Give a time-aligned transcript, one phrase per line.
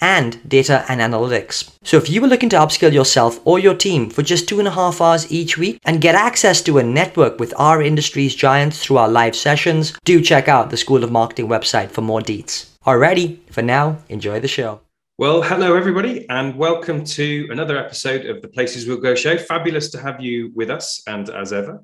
[0.00, 1.70] and data and analytics.
[1.82, 4.68] So if you were looking to upskill yourself or your team for just two and
[4.68, 8.82] a half hours each week and get access to a network with our industry's giants
[8.82, 12.66] through our live sessions, do check out the School of Marketing website for more deets.
[12.86, 14.80] Alrighty, for now, enjoy the show.
[15.18, 19.36] Well, hello everybody, and welcome to another episode of the Places We'll Go show.
[19.36, 21.82] Fabulous to have you with us, and as ever,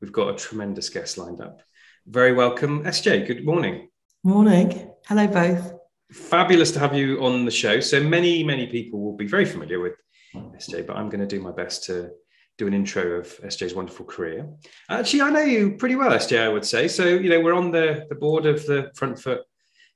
[0.00, 1.62] we've got a tremendous guest lined up.
[2.06, 3.26] Very welcome, SJ.
[3.26, 3.88] Good morning.
[4.22, 4.88] Morning.
[5.08, 5.75] Hello, both
[6.12, 7.80] fabulous to have you on the show.
[7.80, 9.94] So many, many people will be very familiar with
[10.34, 12.10] SJ, but I'm going to do my best to
[12.58, 14.48] do an intro of SJ's wonderful career.
[14.88, 16.88] Actually, I know you pretty well, SJ, I would say.
[16.88, 19.42] So, you know, we're on the, the board of the Front Foot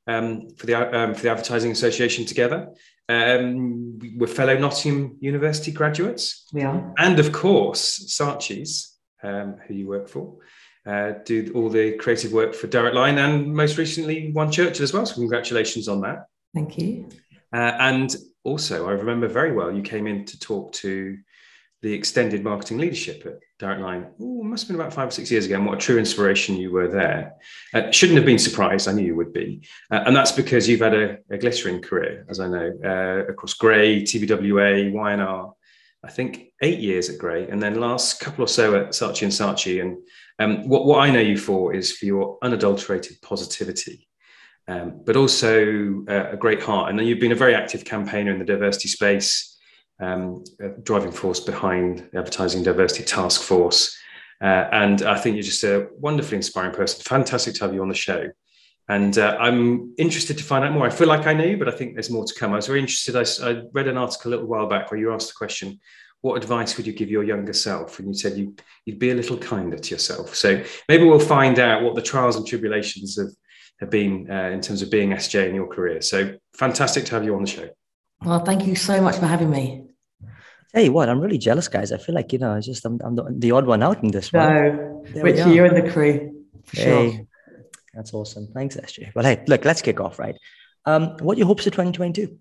[0.06, 2.69] um, for, the, um, for the Advertising Association together.
[3.08, 6.47] Um, we're fellow Nottingham University graduates.
[6.53, 6.92] Yeah.
[6.98, 10.36] And of course, Saatchi's, um, who you work for
[10.86, 14.92] uh, do all the creative work for Direct Line and most recently won Churchill as
[14.92, 15.06] well.
[15.06, 16.27] So congratulations on that.
[16.55, 17.09] Thank you.
[17.53, 18.14] Uh, and
[18.45, 21.19] also, I remember very well you came in to talk to
[21.83, 24.06] the extended marketing leadership at Direct Line.
[24.20, 25.56] Ooh, must have been about five or six years ago.
[25.56, 27.34] And what a true inspiration you were there.
[27.72, 28.87] Uh, shouldn't have been surprised.
[28.87, 29.67] I knew you would be.
[29.91, 33.55] Uh, and that's because you've had a, a glittering career, as I know, uh, across
[33.55, 35.55] Grey, TBWA, Y&R,
[36.03, 39.33] I think eight years at Grey, and then last couple or so at Saatchi and
[39.33, 39.83] Saatchi.
[39.83, 39.98] And
[40.41, 44.08] um, what, what I know you for is for your unadulterated positivity,
[44.66, 46.91] um, but also uh, a great heart.
[46.91, 49.59] And you've been a very active campaigner in the diversity space,
[50.00, 50.42] um,
[50.82, 53.97] driving force behind the Advertising Diversity Task Force.
[54.41, 57.03] Uh, and I think you're just a wonderfully inspiring person.
[57.03, 58.31] Fantastic to have you on the show.
[58.88, 60.86] And uh, I'm interested to find out more.
[60.86, 62.53] I feel like I know you, but I think there's more to come.
[62.53, 63.15] I was very interested.
[63.15, 65.78] I, I read an article a little while back where you asked the question,
[66.22, 67.98] what advice would you give your younger self?
[67.98, 68.54] And you said you,
[68.86, 70.34] would be a little kinder to yourself.
[70.34, 73.31] So maybe we'll find out what the trials and tribulations have,
[73.81, 76.03] have been uh, in terms of being SJ in your career.
[76.03, 77.69] So fantastic to have you on the show.
[78.22, 79.86] Well, thank you so much for having me.
[80.75, 81.91] Tell you what, I'm really jealous, guys.
[81.91, 84.10] I feel like, you know, it's just I'm, I'm the, the, odd one out in
[84.10, 84.42] this one.
[84.42, 86.44] No, Richie, you're in the crew.
[86.66, 87.26] For hey, sure.
[87.94, 88.48] That's awesome.
[88.54, 89.14] Thanks, SJ.
[89.14, 90.36] Well, hey, look, let's kick off, right?
[90.84, 92.38] Um, what are your hopes for 2022?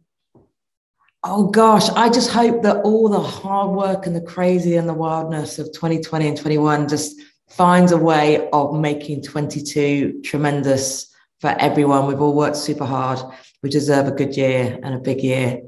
[1.22, 4.94] Oh gosh, I just hope that all the hard work and the crazy and the
[4.94, 7.19] wildness of 2020 and 21 just
[7.50, 12.07] finds a way of making 22 tremendous for everyone.
[12.07, 13.19] We've all worked super hard.
[13.62, 15.62] We deserve a good year and a big year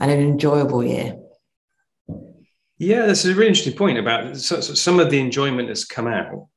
[0.00, 1.16] and an enjoyable year.
[2.78, 6.48] Yeah, this is a really interesting point about some of the enjoyment has come out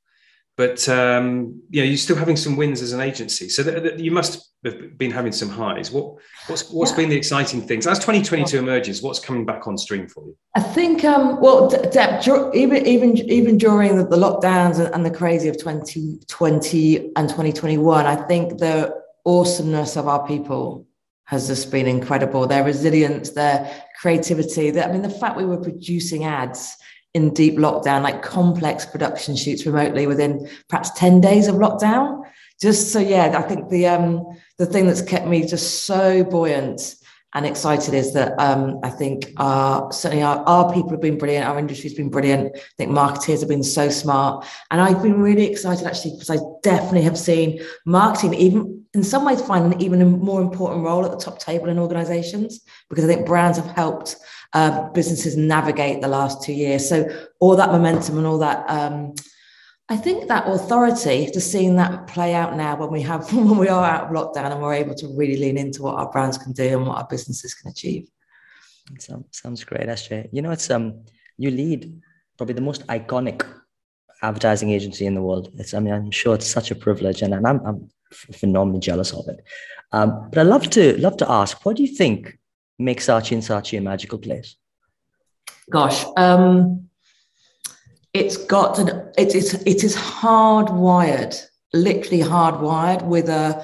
[0.59, 3.47] but um, you know you're still having some wins as an agency.
[3.47, 5.89] So th- th- you must have been having some highs.
[5.89, 6.15] What
[6.47, 6.97] what's what's yeah.
[6.97, 7.87] been the exciting things?
[7.87, 10.35] As 2022 emerges what's coming back on stream for you?
[10.57, 15.11] I think um, well Deb, even even even during the, the lockdowns and, and, the
[15.11, 18.93] crazy of 2020 and 2021 i think the
[19.25, 20.85] awesomeness of our people
[21.23, 22.47] has just been incredible.
[22.47, 23.57] Their resilience their
[24.01, 26.75] creativity that i mean the fact we were producing ads
[27.13, 32.23] in deep lockdown, like complex production shoots remotely within perhaps 10 days of lockdown.
[32.61, 34.25] Just so yeah, I think the um
[34.57, 36.95] the thing that's kept me just so buoyant
[37.33, 41.47] and excited is that um, I think our certainly our, our people have been brilliant,
[41.47, 42.55] our industry's been brilliant.
[42.55, 44.45] I think marketeers have been so smart.
[44.71, 49.25] And I've been really excited actually because I definitely have seen marketing even in some
[49.25, 53.07] ways find an even more important role at the top table in organizations because I
[53.07, 54.15] think brands have helped
[54.53, 56.87] uh, businesses navigate the last two years.
[56.87, 59.13] So all that momentum and all that, um,
[59.89, 63.67] I think that authority, just seeing that play out now when we have when we
[63.67, 66.51] are out of lockdown and we're able to really lean into what our brands can
[66.51, 68.07] do and what our businesses can achieve.
[68.97, 70.29] Sounds sounds great, SJ.
[70.31, 71.03] You know, it's um
[71.37, 72.01] you lead
[72.37, 73.45] probably the most iconic
[74.21, 75.51] advertising agency in the world.
[75.57, 79.13] It's I mean I'm sure it's such a privilege and, and I'm I'm phenomenally jealous
[79.13, 79.43] of it.
[79.91, 82.38] Um, but I love to love to ask, what do you think
[82.79, 84.55] make Saatchi and Saatchi a magical place?
[85.69, 86.89] Gosh, um,
[88.13, 91.39] it's got an it is it is hardwired,
[91.73, 93.63] literally hardwired with a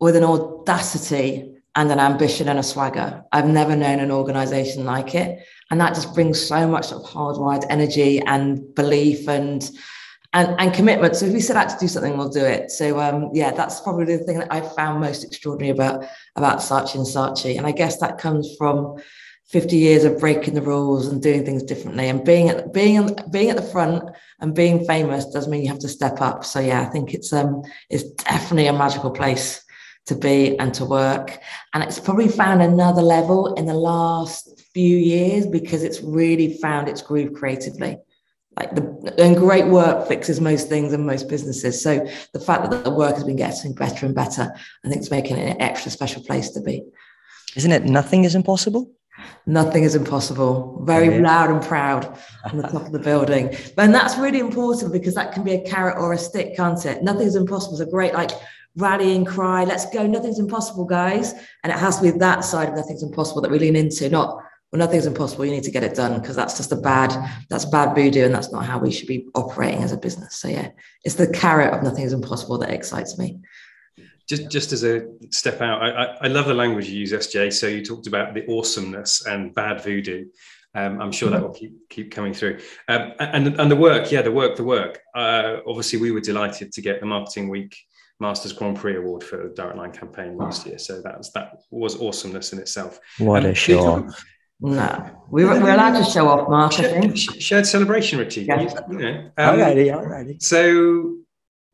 [0.00, 3.24] with an audacity and an ambition and a swagger.
[3.32, 5.46] I've never known an organization like it.
[5.70, 9.70] And that just brings so much of hardwired energy and belief and
[10.32, 11.16] and and commitment.
[11.16, 12.70] So if we set out to do something, we'll do it.
[12.70, 16.04] So um, yeah, that's probably the thing that I found most extraordinary about
[16.36, 18.96] about Saatchi and Saatchi, and I guess that comes from
[19.48, 22.08] 50 years of breaking the rules and doing things differently.
[22.08, 24.04] And being at being being at the front
[24.40, 26.44] and being famous doesn't mean you have to step up.
[26.44, 29.64] So yeah i think it's um it's definitely a magical place
[30.06, 31.38] to be and to work.
[31.72, 36.88] And it's probably found another level in the last few years because it's really found
[36.88, 37.98] its groove creatively
[38.56, 42.84] like the and great work fixes most things in most businesses so the fact that
[42.84, 44.52] the work has been getting better and better
[44.84, 46.82] i think it's making it an extra special place to be
[47.56, 48.90] isn't it nothing is impossible
[49.46, 50.82] Nothing is impossible.
[50.84, 51.22] Very yeah.
[51.22, 53.54] loud and proud on the top of the building.
[53.76, 57.02] And that's really important because that can be a carrot or a stick, can't it?
[57.02, 57.80] Nothing is impossible.
[57.80, 58.30] It's a great like
[58.76, 59.64] rallying cry.
[59.64, 60.06] Let's go.
[60.06, 61.32] Nothing's impossible, guys.
[61.64, 64.42] And it has to be that side of nothing's impossible that we lean into, not
[64.70, 65.46] well, nothing's impossible.
[65.46, 67.14] You need to get it done because that's just a bad,
[67.48, 70.36] that's bad voodoo, and that's not how we should be operating as a business.
[70.36, 70.70] So yeah,
[71.04, 73.40] it's the carrot of nothing is impossible that excites me
[74.28, 77.52] just just as a step out, I, I, love the language you use, SJ.
[77.52, 80.26] So you talked about the awesomeness and bad voodoo.
[80.74, 82.58] Um, I'm sure that will keep keep coming through.
[82.88, 85.00] Um, and and the work, yeah, the work, the work.
[85.14, 87.74] Uh, obviously, we were delighted to get the Marketing Week
[88.20, 90.78] Masters Grand Prix award for the Direct Line campaign last year.
[90.78, 93.00] So that was that was awesomeness in itself.
[93.18, 94.10] What um, a show!
[94.60, 96.72] No, we were, we're allowed to show off, Mark.
[96.72, 98.42] Shared, shared celebration, Richie.
[98.42, 98.74] Yes.
[98.90, 100.42] You, you know, um, alrighty, alrighty.
[100.42, 101.18] So,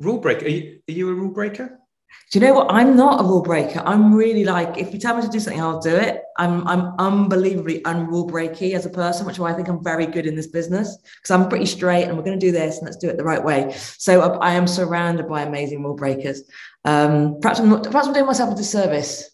[0.01, 0.45] rule breaker.
[0.45, 1.79] Are you, are you a rule breaker?
[2.31, 2.67] Do you know what?
[2.71, 3.83] I'm not a rule breaker.
[3.85, 6.23] I'm really like, if you tell me to do something, I'll do it.
[6.37, 10.07] I'm I'm unbelievably unrule breaky as a person, which is why I think I'm very
[10.07, 12.87] good in this business because I'm pretty straight and we're going to do this and
[12.87, 13.73] let's do it the right way.
[13.99, 16.43] So I, I am surrounded by amazing rule breakers.
[16.85, 19.31] Um, perhaps I'm not, perhaps I'm doing myself a disservice.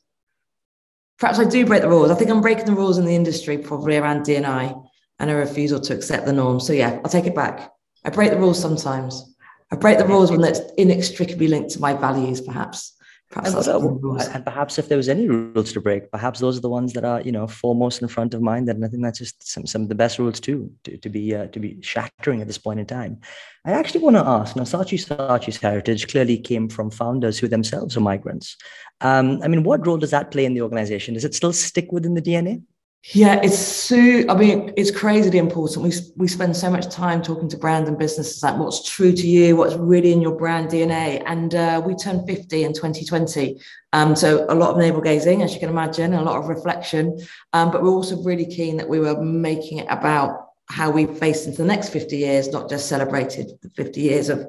[1.20, 2.10] Perhaps I do break the rules.
[2.10, 4.82] I think I'm breaking the rules in the industry probably around DNI
[5.18, 6.58] and a refusal to accept the norm.
[6.58, 7.70] So yeah, I'll take it back.
[8.04, 9.36] I break the rules sometimes.
[9.70, 12.96] I break the rules when that's inextricably linked to my values, perhaps.
[13.30, 16.68] Perhaps and, and, perhaps if there was any rules to break, perhaps those are the
[16.68, 18.68] ones that are, you know, foremost in front of mind.
[18.68, 21.32] And I think that's just some, some of the best rules too, to, to be
[21.32, 23.20] uh, to be shattering at this point in time.
[23.64, 27.96] I actually want to ask, now Saatchi Saatchi's heritage clearly came from founders who themselves
[27.96, 28.56] are migrants.
[29.00, 31.14] Um, I mean, what role does that play in the organization?
[31.14, 32.62] Does it still stick within the DNA?
[33.02, 33.96] Yeah, it's so.
[34.28, 35.82] I mean, it's crazily important.
[35.84, 39.26] We we spend so much time talking to brands and businesses like what's true to
[39.26, 41.22] you, what's really in your brand DNA.
[41.24, 43.58] And uh, we turned 50 in 2020,
[43.94, 47.18] um, so a lot of navel gazing, as you can imagine, a lot of reflection.
[47.54, 51.46] Um, but we're also really keen that we were making it about how we face
[51.46, 54.46] into the next 50 years, not just celebrated the 50 years of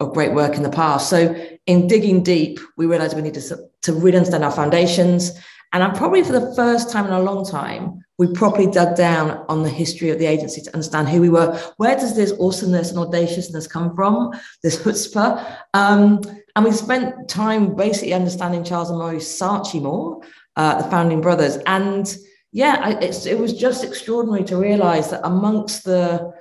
[0.00, 1.08] of great work in the past.
[1.08, 5.40] So in digging deep, we realized we needed to, to really understand our foundations
[5.72, 9.44] and I'm probably for the first time in a long time, we properly dug down
[9.48, 11.58] on the history of the agency to understand who we were.
[11.78, 14.32] Where does this awesomeness and audaciousness come from?
[14.62, 15.56] This chutzpah?
[15.72, 16.20] Um,
[16.54, 20.20] and we spent time basically understanding Charles and Maurice Saatchi more,
[20.56, 21.56] uh, the founding brothers.
[21.66, 22.14] And
[22.52, 26.32] yeah, it was just extraordinary to realize that amongst the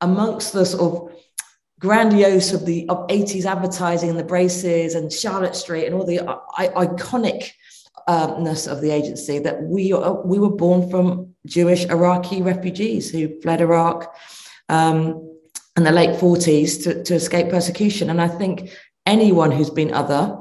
[0.00, 1.16] amongst the sort of
[1.80, 6.20] grandiose of the of 80s advertising and the braces and Charlotte Street and all the
[6.56, 7.52] I- iconic
[8.38, 9.92] ness of the agency that we
[10.24, 14.14] we were born from Jewish Iraqi refugees who fled Iraq
[14.68, 15.36] um,
[15.76, 18.10] in the late 40s to, to escape persecution.
[18.10, 18.70] And I think
[19.06, 20.36] anyone who's been other,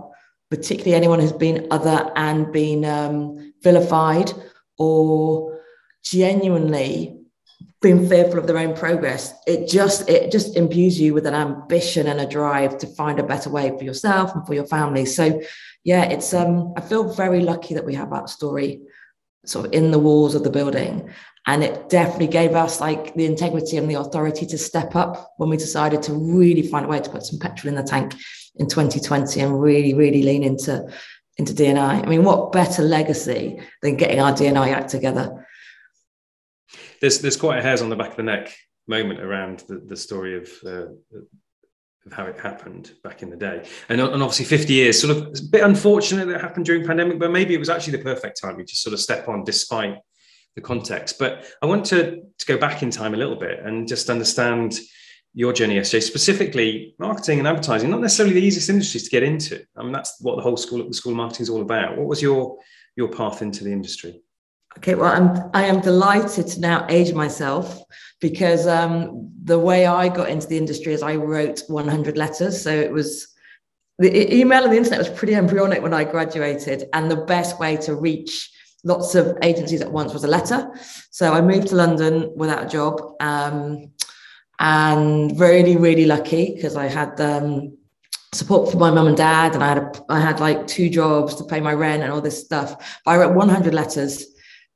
[0.50, 4.31] particularly anyone who's been other and been um, vilified
[4.77, 5.62] or
[6.03, 7.16] genuinely
[7.81, 12.07] been fearful of their own progress it just it just imbues you with an ambition
[12.07, 15.39] and a drive to find a better way for yourself and for your family so
[15.88, 18.81] yeah, it's um, I feel very lucky that we have that story
[19.46, 21.10] sort of in the walls of the building.
[21.46, 25.50] And it definitely gave us like the integrity and the authority to step up when
[25.50, 28.15] we decided to really find a way to put some petrol in the tank
[28.57, 30.91] in 2020 and really, really lean into
[31.38, 32.03] into DNI.
[32.03, 35.48] I mean, what better legacy than getting our DNI act together?
[37.01, 38.56] There's there's quite a hairs on the back of the neck
[38.88, 40.88] moment around the, the story of uh,
[42.08, 43.68] of how it happened back in the day.
[43.89, 47.20] And, and obviously 50 years, sort of a bit unfortunate that it happened during pandemic,
[47.20, 48.58] but maybe it was actually the perfect time.
[48.58, 49.98] You just sort of step on despite
[50.56, 51.20] the context.
[51.20, 54.80] But I want to, to go back in time a little bit and just understand
[55.34, 59.63] your journey, SJ, specifically marketing and advertising, not necessarily the easiest industries to get into.
[59.75, 61.98] I mean, that's what the whole school, the school of marketing is all about.
[61.98, 62.58] What was your,
[62.96, 64.22] your path into the industry?
[64.77, 67.81] Okay, well, I'm I am delighted to now age myself
[68.22, 72.69] because um, the way I got into the industry is I wrote 100 letters, so
[72.69, 73.27] it was
[74.00, 77.77] the email and the internet was pretty embryonic when I graduated, and the best way
[77.77, 78.51] to reach
[78.84, 80.69] lots of agencies at once was a letter.
[81.10, 83.01] So I moved to London without a job.
[83.19, 83.91] Um,
[84.60, 87.77] and really, really lucky because I had um,
[88.34, 91.36] support from my mum and dad, and I had a, I had like two jobs
[91.36, 93.01] to pay my rent and all this stuff.
[93.05, 94.25] But I wrote 100 letters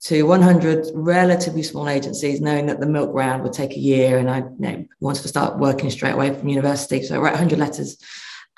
[0.03, 4.29] to 100 relatively small agencies, knowing that the milk round would take a year, and
[4.29, 7.03] I you know, wanted to start working straight away from university.
[7.03, 7.97] So I wrote 100 letters,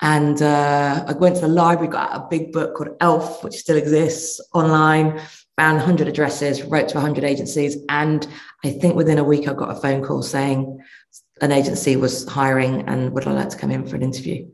[0.00, 3.76] and uh, I went to the library, got a big book called Elf, which still
[3.76, 5.20] exists online.
[5.56, 8.26] Found 100 addresses, wrote to 100 agencies, and
[8.64, 10.80] I think within a week I got a phone call saying
[11.40, 14.48] an agency was hiring and would I like to come in for an interview.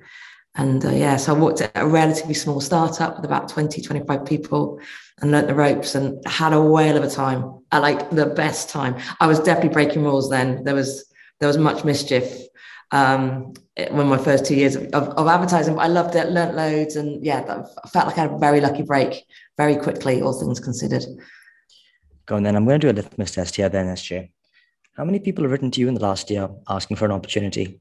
[0.56, 4.24] And uh, yeah, so I worked at a relatively small startup with about 20, 25
[4.24, 4.80] people
[5.20, 7.60] and learnt the ropes and had a whale of a time.
[7.72, 8.96] I like the best time.
[9.20, 10.64] I was definitely breaking rules then.
[10.64, 11.06] There was
[11.38, 12.36] there was much mischief
[12.90, 13.54] um,
[13.90, 16.96] when my first two years of, of, of, advertising, but I loved it, learnt loads,
[16.96, 19.24] and yeah, I felt like I had a very lucky break
[19.56, 21.04] very quickly, all things considered.
[22.26, 22.56] Go on then.
[22.56, 24.30] I'm going to do a litmus test here then, SJ.
[24.96, 27.80] How many people have written to you in the last year asking for an opportunity?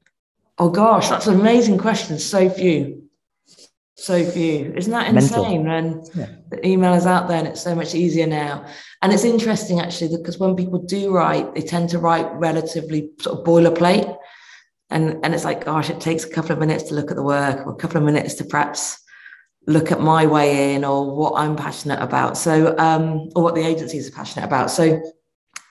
[0.58, 2.18] Oh gosh, that's an amazing question.
[2.18, 2.99] So few.
[4.00, 4.72] So few.
[4.74, 5.66] Isn't that insane?
[5.66, 6.28] When yeah.
[6.50, 8.64] the email is out there and it's so much easier now.
[9.02, 13.38] And it's interesting actually because when people do write, they tend to write relatively sort
[13.38, 14.16] of boilerplate.
[14.88, 17.22] And, and it's like, gosh, it takes a couple of minutes to look at the
[17.22, 18.98] work or a couple of minutes to perhaps
[19.66, 22.38] look at my way in or what I'm passionate about.
[22.38, 24.70] So, um, or what the agency is passionate about.
[24.70, 24.98] So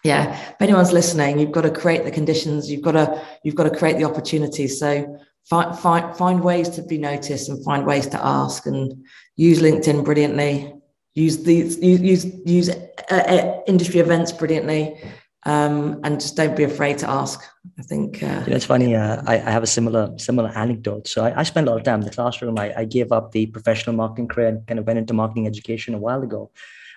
[0.03, 3.65] yeah if anyone's listening you've got to create the conditions you've got to you've got
[3.65, 8.07] to create the opportunities so find find find ways to be noticed and find ways
[8.07, 9.05] to ask and
[9.35, 10.73] use linkedin brilliantly.
[11.15, 12.75] Use these use use, use uh,
[13.11, 15.01] uh, industry events brilliantly
[15.45, 17.41] um, and just don't be afraid to ask
[17.77, 21.07] i think uh, it's funny uh, I, I, have a similar similar anecdote.
[21.07, 22.59] So I, I spent a lot of time in the classroom.
[22.59, 25.93] I, I gave up the professional marketing career and kind of went into marketing education
[25.93, 26.51] a while ago.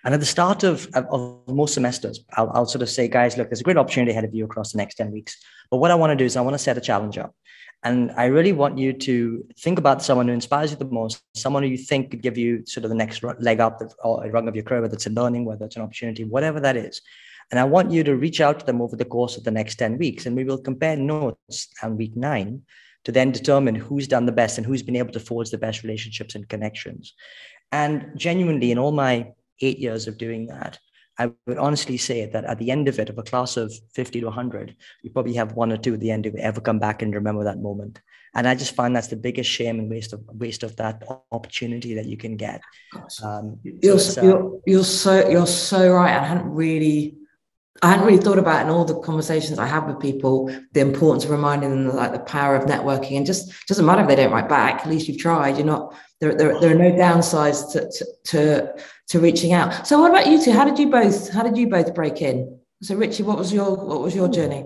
[0.05, 3.49] And at the start of, of most semesters, I'll, I'll sort of say, guys, look,
[3.49, 5.37] there's a great opportunity ahead of you across the next 10 weeks.
[5.71, 7.37] But what I want to do is I want to set a challenge up.
[7.85, 11.65] And I really want you to think about someone who inspires you the most, someone
[11.65, 14.47] who you think could give you sort of the next leg up or a rung
[14.47, 17.01] of your career, whether it's a learning, whether it's an opportunity, whatever that is.
[17.51, 19.77] And I want you to reach out to them over the course of the next
[19.77, 20.27] 10 weeks.
[20.27, 22.63] And we will compare notes on week nine
[23.05, 25.83] to then determine who's done the best and who's been able to forge the best
[25.83, 27.15] relationships and connections.
[27.73, 30.79] And genuinely, in all my eight years of doing that,
[31.19, 34.21] I would honestly say that at the end of it, of a class of 50
[34.21, 37.03] to 100, you probably have one or two at the end who ever come back
[37.03, 38.01] and remember that moment.
[38.35, 41.95] And I just find that's the biggest shame and waste of waste of that opportunity
[41.95, 42.63] that you can get.
[43.23, 46.17] Um, you're, so you're, you're so you're so right.
[46.17, 47.19] I hadn't really
[47.83, 51.25] I hadn't really thought about in all the conversations I have with people the importance
[51.25, 54.33] of reminding them like the power of networking and just doesn't matter if they don't
[54.33, 54.81] write back.
[54.81, 55.59] At least you've tried.
[55.59, 56.35] You're not there.
[56.35, 59.87] There, there are no downsides to, to, to to reaching out.
[59.87, 60.53] So what about you two?
[60.53, 62.59] How did you both how did you both break in?
[62.83, 64.65] So Richie, what was your what was your journey?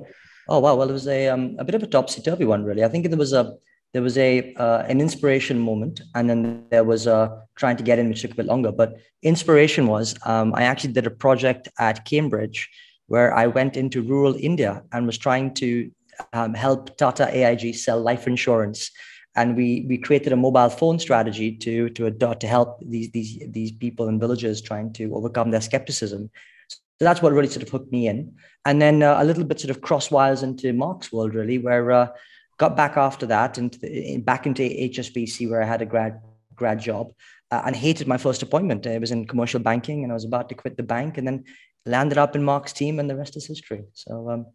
[0.48, 2.84] Oh wow, well it was a um, a bit of a topsy turvy one really.
[2.84, 3.54] I think there was a
[3.92, 7.98] there was a uh, an inspiration moment, and then there was a trying to get
[7.98, 8.70] in, which took a bit longer.
[8.70, 12.68] But inspiration was um, I actually did a project at Cambridge
[13.08, 15.90] where I went into rural India and was trying to
[16.32, 18.90] um, help Tata AIG sell life insurance
[19.36, 23.38] and we we created a mobile phone strategy to to adopt, to help these these
[23.50, 26.30] these people in villages trying to overcome their skepticism.
[26.68, 29.60] So that's what really sort of hooked me in, and then uh, a little bit
[29.60, 32.08] sort of cross wires into Mark's world really, where uh,
[32.56, 36.20] got back after that and the, back into HSBC where I had a grad
[36.54, 37.12] grad job.
[37.52, 38.84] Uh, and hated my first appointment.
[38.86, 41.44] It was in commercial banking, and I was about to quit the bank, and then
[41.84, 43.84] landed up in Mark's team, and the rest is history.
[43.92, 44.46] So um,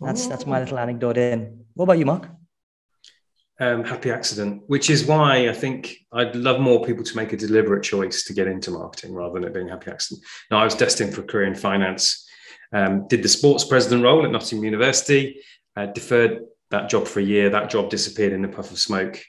[0.00, 1.18] that's that's my little anecdote.
[1.18, 2.30] In what about you, Mark?
[3.60, 7.36] Um, happy accident, which is why I think I'd love more people to make a
[7.36, 10.24] deliberate choice to get into marketing rather than it being happy accident.
[10.50, 12.26] Now, I was destined for a career in finance,
[12.72, 15.40] um, did the sports president role at Nottingham University,
[15.76, 17.50] uh, deferred that job for a year.
[17.50, 19.20] That job disappeared in a puff of smoke.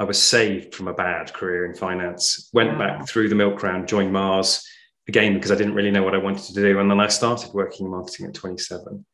[0.00, 3.88] I was saved from a bad career in finance, went back through the milk round,
[3.88, 4.64] joined Mars
[5.08, 6.78] again because I didn't really know what I wanted to do.
[6.78, 9.04] And then I started working in marketing at 27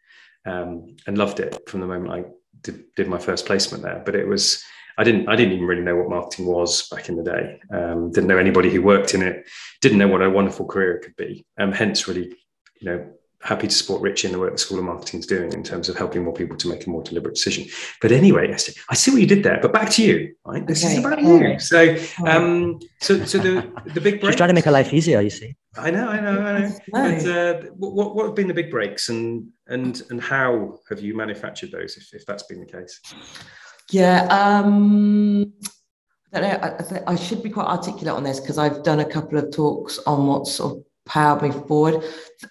[0.47, 2.25] um, and loved it from the moment I
[2.65, 4.03] did, did, my first placement there.
[4.05, 4.65] But it was
[4.99, 7.61] I didn't I didn't even really know what marketing was back in the day.
[7.71, 9.47] Um, didn't know anybody who worked in it.
[9.81, 11.47] Didn't know what a wonderful career it could be.
[11.59, 12.35] Um, hence, really,
[12.81, 13.11] you know,
[13.45, 15.89] happy to support Richie in the work the School of Marketing is doing in terms
[15.89, 17.67] of helping more people to make a more deliberate decision.
[18.01, 19.59] But anyway, Esther, I see what you did there.
[19.61, 20.35] But back to you.
[20.45, 20.95] Right, this okay.
[20.95, 21.61] is about you.
[21.61, 21.97] So,
[22.27, 24.23] um, so, so the the big break.
[24.23, 25.21] Just trying to make her life easier.
[25.21, 25.55] You see.
[25.77, 26.73] I know, I know, I know.
[26.91, 31.15] But, uh, what what have been the big breaks, and and and how have you
[31.15, 33.01] manufactured those, if if that's been the case?
[33.91, 34.27] Yeah.
[34.31, 35.53] Um,
[36.33, 36.97] I don't know.
[37.07, 39.99] I, I should be quite articulate on this because I've done a couple of talks
[40.07, 42.03] on what's sort of powered me forward.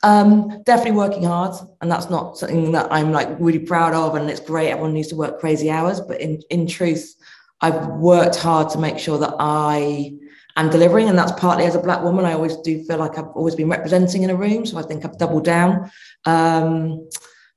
[0.01, 4.15] Um, definitely working hard, and that's not something that I'm like really proud of.
[4.15, 4.69] And it's great.
[4.69, 7.15] Everyone needs to work crazy hours, but in in truth,
[7.61, 10.13] I've worked hard to make sure that I
[10.55, 12.25] am delivering, and that's partly as a black woman.
[12.25, 15.05] I always do feel like I've always been representing in a room, so I think
[15.05, 15.91] I've doubled down.
[16.25, 17.07] Um,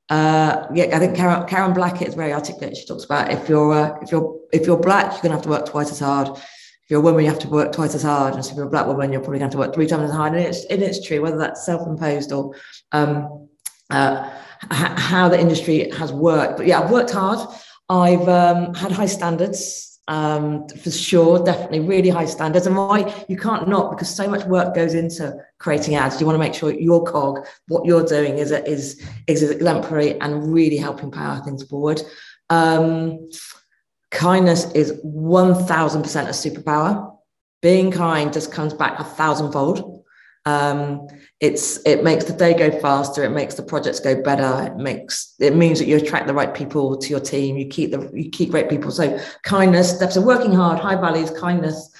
[0.08, 2.76] uh, yeah, I think Karen, Karen Blackett is very articulate.
[2.76, 5.48] She talks about if you're uh, if you're if you're black, you're gonna have to
[5.48, 6.28] work twice as hard.
[6.86, 8.34] If you're a woman, you have to work twice as hard.
[8.34, 9.88] And so if you're a black woman, you're probably going to have to work three
[9.88, 10.34] times as hard.
[10.34, 12.54] And it's and it's true, whether that's self-imposed or
[12.92, 13.48] um,
[13.90, 14.30] uh,
[14.70, 16.58] how the industry has worked.
[16.58, 17.40] But yeah, I've worked hard.
[17.88, 22.68] I've um, had high standards um, for sure, definitely really high standards.
[22.68, 26.20] And why you can't not because so much work goes into creating ads.
[26.20, 30.52] You want to make sure your cog, what you're doing, is is is exemplary and
[30.52, 32.00] really helping power things forward.
[32.48, 33.28] Um,
[34.10, 37.12] kindness is one thousand percent a superpower.
[37.62, 40.04] Being kind just comes back a thousandfold.
[40.44, 41.08] Um,
[41.40, 43.24] it's it makes the day go faster.
[43.24, 44.72] It makes the projects go better.
[44.72, 47.56] It makes it means that you attract the right people to your team.
[47.56, 48.90] You keep the you keep great people.
[48.90, 51.90] So kindness, steps of working hard, high values, kindness,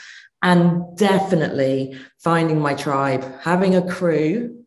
[0.42, 4.64] and definitely finding my tribe, having a crew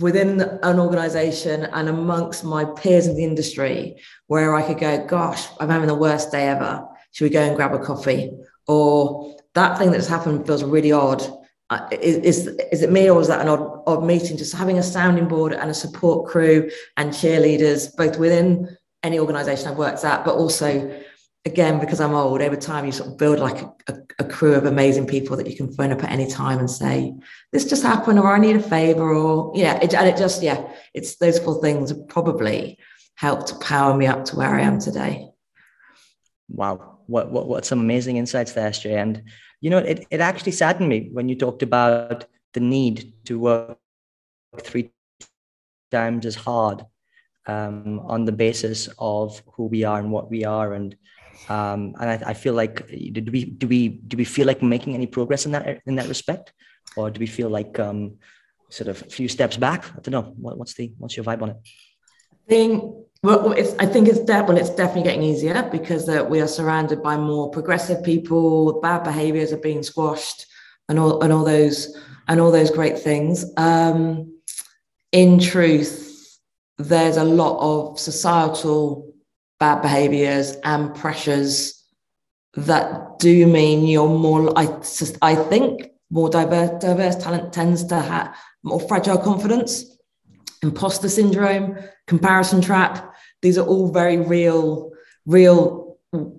[0.00, 3.96] within an organization and amongst my peers in the industry
[4.26, 6.86] where I could go, gosh, I'm having the worst day ever.
[7.12, 8.32] Should we go and grab a coffee?
[8.66, 11.22] Or that thing that's happened feels really odd
[11.70, 14.36] uh, is, is it me or is that an odd, odd meeting?
[14.36, 19.68] Just having a sounding board and a support crew and cheerleaders, both within any organization
[19.68, 21.02] I've worked at, but also,
[21.44, 24.54] again, because I'm old, over time you sort of build like a, a, a crew
[24.54, 27.14] of amazing people that you can phone up at any time and say,
[27.52, 30.66] this just happened, or I need a favor, or yeah, it, and it just, yeah,
[30.94, 32.78] it's those four things probably
[33.16, 35.28] helped power me up to where I am today.
[36.48, 36.98] Wow.
[37.06, 38.96] What, what, what some amazing insights there, SJ.
[38.96, 39.22] And
[39.60, 42.24] you know, it, it actually saddened me when you talked about
[42.54, 43.78] the need to work
[44.60, 44.90] three
[45.90, 46.84] times as hard
[47.46, 50.72] um, on the basis of who we are and what we are.
[50.72, 50.96] And
[51.48, 54.94] um, and I, I, feel like do we do we do we feel like making
[54.94, 56.52] any progress in that in that respect,
[56.96, 58.16] or do we feel like um,
[58.70, 59.84] sort of a few steps back?
[59.86, 60.34] I don't know.
[60.36, 61.56] What, what's the what's your vibe on it?
[62.32, 62.94] I think
[63.24, 67.02] well, it's, I think it's well, it's definitely getting easier because uh, we are surrounded
[67.02, 68.80] by more progressive people.
[68.82, 70.46] Bad behaviours are being squashed,
[70.90, 71.96] and all and all those
[72.28, 73.46] and all those great things.
[73.56, 74.40] Um,
[75.10, 76.38] in truth,
[76.76, 79.13] there's a lot of societal
[79.64, 81.52] bad behaviours and pressures
[82.54, 84.42] that do mean you're more.
[84.58, 84.66] I
[85.22, 85.70] I think
[86.10, 88.26] more diverse diverse talent tends to have
[88.62, 89.70] more fragile confidence,
[90.62, 91.66] imposter syndrome,
[92.06, 94.92] comparison trap these are all very real,
[95.26, 95.98] real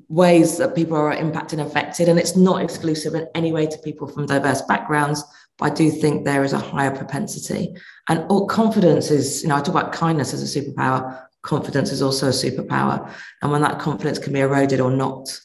[0.10, 2.10] ways that people are impacted and affected.
[2.10, 5.24] And it's not exclusive in any way to people from diverse backgrounds.
[5.60, 7.76] But I do think there is a higher propensity.
[8.10, 11.25] And all confidence is, you know, I talk about kindness as a superpower.
[11.46, 13.12] Confidence is also a superpower.
[13.42, 15.40] And when that confidence can be eroded or not,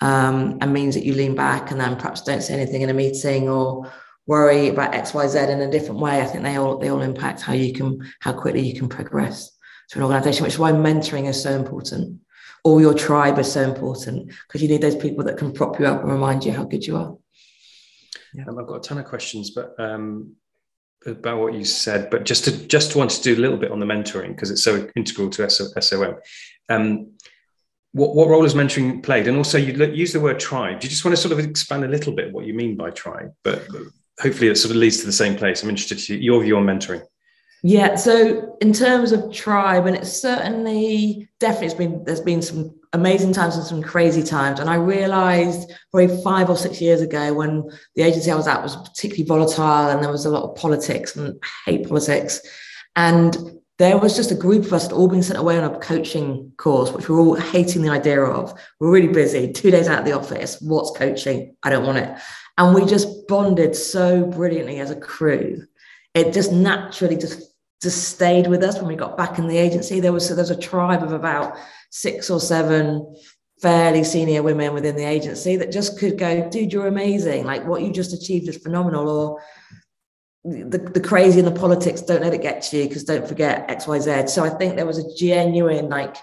[0.00, 2.94] um, and means that you lean back and then perhaps don't say anything in a
[2.94, 3.92] meeting or
[4.26, 7.02] worry about X, Y, Z in a different way, I think they all they all
[7.02, 9.50] impact how you can how quickly you can progress
[9.90, 12.20] to an organization, which is why mentoring is so important.
[12.62, 15.86] Or your tribe is so important because you need those people that can prop you
[15.86, 17.16] up and remind you how good you are.
[18.34, 18.44] Yeah.
[18.46, 20.36] Um, I've got a ton of questions, but um,
[21.06, 23.80] about what you said, but just to just want to do a little bit on
[23.80, 26.16] the mentoring because it's so integral to SOM.
[26.68, 27.12] Um,
[27.92, 29.26] what, what role has mentoring played?
[29.26, 30.80] And also, you use the word tribe.
[30.80, 32.90] Do you just want to sort of expand a little bit what you mean by
[32.90, 33.32] tribe?
[33.42, 33.66] But
[34.20, 35.62] hopefully, it sort of leads to the same place.
[35.62, 37.02] I'm interested to your view on mentoring.
[37.62, 42.79] Yeah, so in terms of tribe, and it's certainly definitely it's been there's been some
[42.92, 44.58] amazing times and some crazy times.
[44.58, 48.62] And I realized probably five or six years ago when the agency I was at
[48.62, 52.40] was particularly volatile and there was a lot of politics and I hate politics.
[52.96, 53.36] And
[53.78, 56.92] there was just a group of us all been sent away on a coaching course,
[56.92, 58.52] which we we're all hating the idea of.
[58.78, 60.60] We're really busy, two days out of the office.
[60.60, 61.56] What's coaching?
[61.62, 62.14] I don't want it.
[62.58, 65.64] And we just bonded so brilliantly as a crew.
[66.12, 67.49] It just naturally just
[67.82, 70.00] just stayed with us when we got back in the agency.
[70.00, 71.56] There was so there's a tribe of about
[71.90, 73.14] six or seven
[73.60, 77.44] fairly senior women within the agency that just could go, dude, you're amazing.
[77.44, 79.08] Like what you just achieved is phenomenal.
[79.08, 79.42] Or
[80.44, 83.68] the, the crazy and the politics, don't let it get to you because don't forget
[83.68, 84.30] XYZ.
[84.30, 86.16] So I think there was a genuine like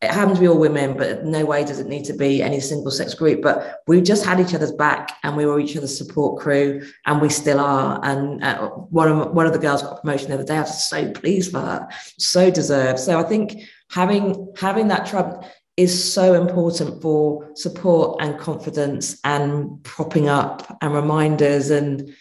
[0.00, 2.60] it happened to be all women, but no way does it need to be any
[2.60, 3.42] single sex group.
[3.42, 7.20] But we just had each other's back, and we were each other's support crew, and
[7.20, 8.00] we still are.
[8.04, 10.56] And uh, one of one of the girls got promotion the other day.
[10.56, 13.00] I was so pleased for her, so deserved.
[13.00, 15.44] So I think having having that tribe
[15.76, 22.12] is so important for support and confidence and propping up and reminders and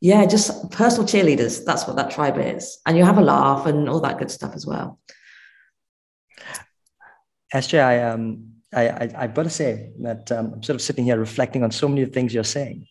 [0.00, 1.64] yeah, just personal cheerleaders.
[1.64, 2.78] That's what that tribe is.
[2.86, 4.98] And you have a laugh and all that good stuff as well.
[7.54, 11.04] SJ, I um I, I have got to say that um, I'm sort of sitting
[11.04, 12.86] here reflecting on so many of the things you're saying.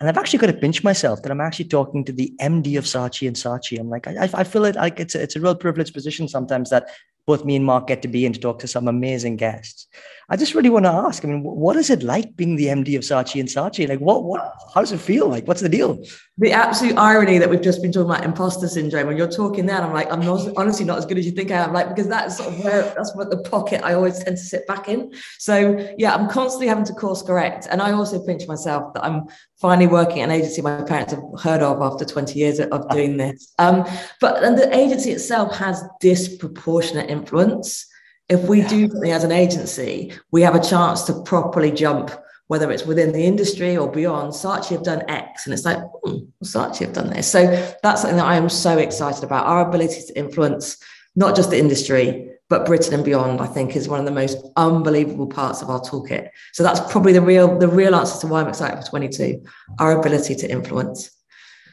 [0.00, 2.84] And I've actually got to pinch myself that I'm actually talking to the MD of
[2.84, 3.80] Saatchi and Saatchi.
[3.80, 6.70] I'm like, I, I feel it like it's a, it's a real privileged position sometimes
[6.70, 6.88] that
[7.28, 9.86] both me and Mark get to be and to talk to some amazing guests.
[10.30, 11.22] I just really want to ask.
[11.24, 13.86] I mean, what is it like being the MD of Saatchi and Saatchi?
[13.86, 15.28] Like, what, what, how does it feel?
[15.28, 16.02] Like, what's the deal?
[16.38, 19.06] The absolute irony that we've just been talking about imposter syndrome.
[19.08, 21.50] When you're talking there, I'm like, I'm not honestly not as good as you think
[21.50, 21.74] I am.
[21.74, 24.66] Like, because that's sort of where that's what the pocket I always tend to sit
[24.66, 25.12] back in.
[25.38, 29.28] So yeah, I'm constantly having to course correct, and I also pinch myself that I'm
[29.60, 33.16] finally working at an agency my parents have heard of after 20 years of doing
[33.16, 33.52] this.
[33.58, 33.84] Um,
[34.20, 37.86] but and the agency itself has disproportionate influence
[38.28, 42.10] if we do something as an agency, we have a chance to properly jump,
[42.48, 44.32] whether it's within the industry or beyond.
[44.32, 47.30] Saatchi have done X, and it's like, hmm, Saatchi have done this.
[47.30, 47.46] So
[47.82, 49.46] that's something that I am so excited about.
[49.46, 50.76] Our ability to influence
[51.16, 54.38] not just the industry, but Britain and beyond, I think, is one of the most
[54.56, 56.30] unbelievable parts of our toolkit.
[56.52, 59.44] So that's probably the real the real answer to why I'm excited for 22.
[59.78, 61.10] Our ability to influence.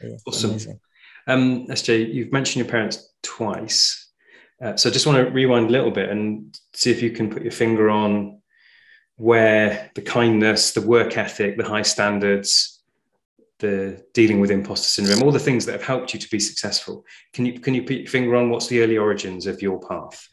[0.02, 0.80] Yeah, awesome.
[1.26, 4.10] Um, SJ, you've mentioned your parents twice.
[4.62, 7.30] Uh, so I just want to rewind a little bit and see if you can
[7.30, 8.40] put your finger on
[9.16, 12.82] where the kindness, the work ethic, the high standards,
[13.58, 17.04] the dealing with imposter syndrome, all the things that have helped you to be successful.
[17.32, 20.28] Can you can you put your finger on what's the early origins of your path?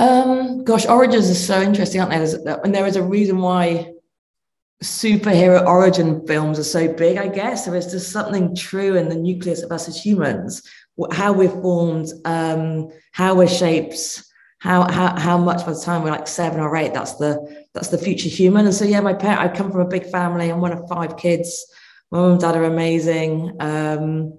[0.00, 2.18] Um, gosh, origins are so interesting, aren't they?
[2.18, 3.92] There's, and there is a reason why
[4.82, 7.18] superhero origin films are so big.
[7.18, 10.62] I guess there is just something true in the nucleus of us as humans
[11.12, 14.22] how we're formed, um, how we're shaped,
[14.58, 17.88] how, how how much by the time we're like seven or eight, that's the that's
[17.88, 18.66] the future human.
[18.66, 20.50] And so yeah, my parent, I come from a big family.
[20.50, 21.66] I'm one of five kids.
[22.10, 23.56] My mum and dad are amazing.
[23.60, 24.38] Um,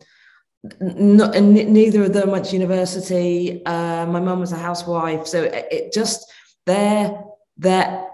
[0.79, 3.65] not, and neither of them went to university.
[3.65, 6.31] Uh, my mum was a housewife, so it, it just
[6.65, 7.23] their
[7.57, 8.07] their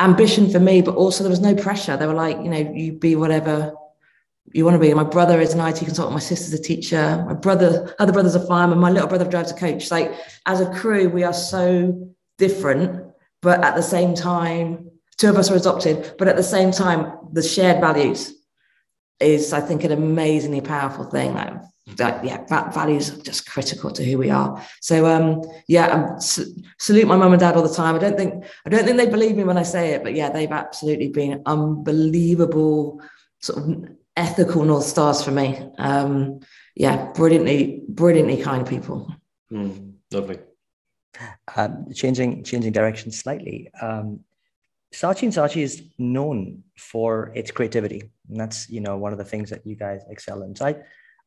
[0.00, 1.96] ambition for me, but also there was no pressure.
[1.96, 3.74] They were like, you know, you be whatever
[4.52, 4.92] you want to be.
[4.94, 6.14] My brother is an IT consultant.
[6.14, 7.24] My sister's a teacher.
[7.26, 8.78] My brother, other brother's a fireman.
[8.78, 9.90] My little brother drives a coach.
[9.90, 10.12] Like
[10.46, 15.50] as a crew, we are so different, but at the same time, two of us
[15.50, 16.14] are adopted.
[16.18, 18.39] But at the same time, the shared values
[19.20, 21.34] is, I think, an amazingly powerful thing.
[21.34, 21.54] Like,
[21.96, 24.62] that, yeah, that values are just critical to who we are.
[24.80, 26.20] So, um, yeah, um,
[26.78, 27.94] salute my mum and dad all the time.
[27.94, 30.30] I don't think I don't think they believe me when I say it, but yeah,
[30.30, 33.00] they've absolutely been unbelievable
[33.40, 35.58] sort of ethical north stars for me.
[35.78, 36.40] Um,
[36.76, 39.12] yeah, brilliantly, brilliantly kind people.
[39.52, 40.38] Mm, lovely.
[41.56, 43.70] Um, changing changing direction slightly.
[43.80, 44.20] Um,
[44.92, 49.24] Saatchi and Saatchi is known for its creativity, and that's you know one of the
[49.24, 50.56] things that you guys excel in.
[50.56, 50.76] So I,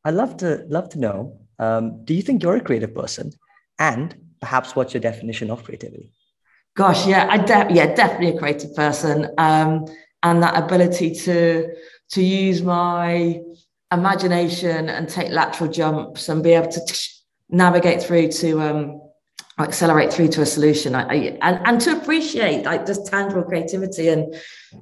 [0.04, 1.40] I love to love to know.
[1.58, 3.32] Um, do you think you're a creative person,
[3.78, 6.12] and perhaps what's your definition of creativity?
[6.76, 9.86] Gosh, yeah, I de- yeah definitely a creative person, um,
[10.22, 11.74] and that ability to
[12.10, 13.40] to use my
[13.92, 16.80] imagination and take lateral jumps and be able to
[17.48, 19.00] navigate through to um,
[19.58, 20.94] accelerate through to a solution.
[20.94, 24.34] I, I, and, and to appreciate like just tangible creativity and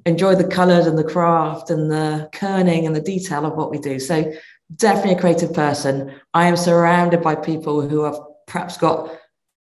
[0.07, 3.79] enjoy the colors and the craft and the kerning and the detail of what we
[3.79, 3.99] do.
[3.99, 4.33] So
[4.75, 6.15] definitely a creative person.
[6.33, 9.11] I am surrounded by people who have perhaps got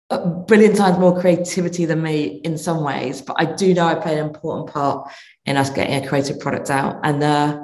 [0.10, 3.96] a billion times more creativity than me in some ways but i do know i
[3.96, 5.10] play an important part
[5.46, 7.00] in us getting a creative product out.
[7.04, 7.60] And uh,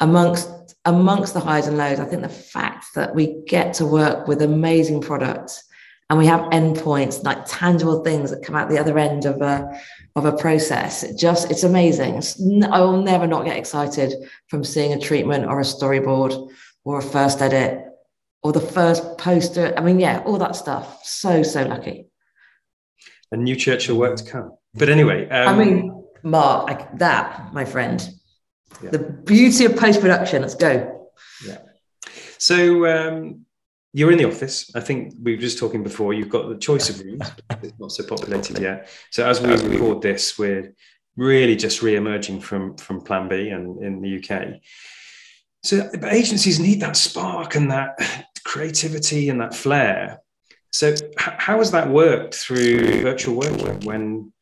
[0.00, 0.50] amongst
[0.84, 4.42] amongst the highs and lows, I think the fact that we get to work with
[4.42, 5.64] amazing products
[6.10, 9.78] and we have endpoints like tangible things that come out the other end of a
[10.16, 11.02] of a process.
[11.02, 12.16] It just it's amazing.
[12.16, 12.40] It's,
[12.70, 14.14] I will never not get excited
[14.48, 16.50] from seeing a treatment or a storyboard
[16.84, 17.84] or a first edit
[18.42, 19.74] or the first poster.
[19.76, 21.04] I mean, yeah, all that stuff.
[21.04, 22.06] So so lucky.
[23.30, 24.56] A new Churchill work to come.
[24.74, 28.08] But anyway, um, I mean, Mark, like that, my friend.
[28.82, 28.90] Yeah.
[28.90, 30.40] The beauty of post production.
[30.40, 31.08] Let's go.
[31.46, 31.58] Yeah.
[32.38, 33.46] So um,
[33.98, 34.70] you're in the office.
[34.76, 36.14] I think we were just talking before.
[36.14, 37.32] You've got the choice of rooms.
[37.62, 38.88] it's not so populated yet.
[39.10, 40.72] So as we record this, we're
[41.16, 44.60] really just re-emerging from from Plan B and in the UK.
[45.64, 47.98] So, but agencies need that spark and that
[48.44, 50.20] creativity and that flair.
[50.72, 54.32] So, h- how has that worked through virtual working when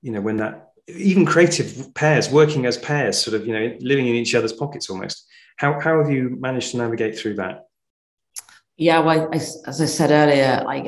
[0.00, 4.06] you know when that even creative pairs working as pairs sort of you know living
[4.06, 7.66] in each other's pockets almost how, how have you managed to navigate through that
[8.76, 10.84] yeah well I, as i said earlier like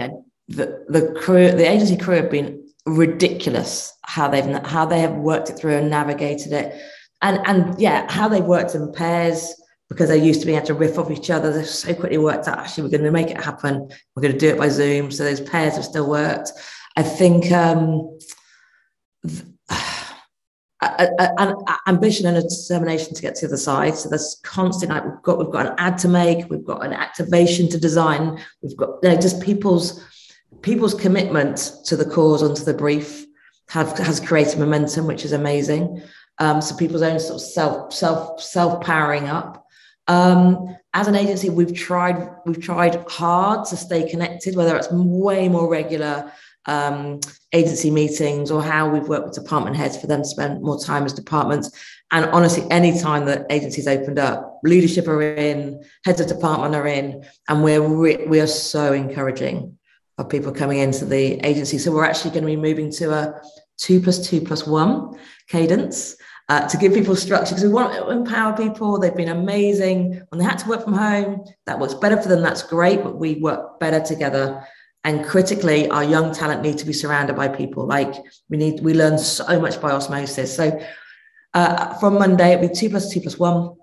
[0.49, 5.51] the, the crew the agency crew have been ridiculous how they've how they have worked
[5.51, 6.81] it through and navigated it
[7.23, 9.55] and and yeah how they've worked in pairs
[9.88, 11.53] because they used to be able to riff off each other.
[11.53, 13.88] They so quickly worked out actually we're going to make it happen.
[14.14, 15.11] We're going to do it by Zoom.
[15.11, 16.53] So those pairs have still worked.
[16.97, 18.18] I think um,
[21.38, 23.97] an ambition and a determination to get to the other side.
[23.97, 26.92] So there's constant like we've got we've got an ad to make, we've got an
[26.92, 30.05] activation to design, we've got you know, just people's
[30.62, 33.27] people's commitment to the cause and to the brief
[33.68, 36.03] have has created momentum, which is amazing.
[36.38, 39.66] Um, so people's own sort of self self self powering up.
[40.07, 45.49] Um, as an agency, we've tried we've tried hard to stay connected, whether it's way
[45.49, 46.33] more regular
[46.66, 47.20] um,
[47.53, 51.05] agency meetings or how we've worked with department heads for them to spend more time
[51.05, 51.70] as departments.
[52.11, 56.87] And honestly, any time that agencies opened up, leadership are in, heads of department are
[56.87, 59.79] in, and we're re- we are so encouraging
[60.18, 61.79] of people coming into the agency.
[61.79, 63.40] So we're actually going to be moving to a
[63.79, 66.16] two plus two plus one cadence.
[66.50, 68.98] Uh, to give people structure because we want to empower people.
[68.98, 71.42] They've been amazing when they had to work from home.
[71.64, 72.42] That works better for them.
[72.42, 74.62] That's great, but we work better together
[75.05, 77.87] and critically our young talent need to be surrounded by people.
[77.87, 78.14] Like
[78.49, 80.57] we need we learn so much by osmosis.
[80.57, 80.81] So
[81.53, 83.77] uh, from monday it'll be two plus two plus one.